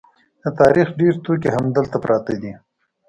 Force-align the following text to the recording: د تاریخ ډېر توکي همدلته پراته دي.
د 0.43 0.45
تاریخ 0.59 0.87
ډېر 0.99 1.13
توکي 1.25 1.49
همدلته 1.57 1.97
پراته 2.03 2.33
دي. 2.41 2.53